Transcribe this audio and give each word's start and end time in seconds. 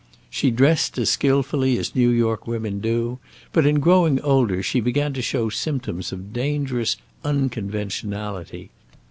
She 0.31 0.49
dressed 0.49 0.97
as 0.97 1.11
skilfully 1.11 1.77
as 1.77 1.93
New 1.93 2.09
York 2.09 2.47
women 2.47 2.79
do, 2.79 3.19
but 3.53 3.67
in 3.67 3.79
growing 3.79 4.19
older 4.21 4.63
she 4.63 4.79
began 4.79 5.13
to 5.13 5.21
show 5.21 5.49
symptoms 5.49 6.11
of 6.11 6.33
dangerous 6.33 6.97
unconventionality. 7.23 8.71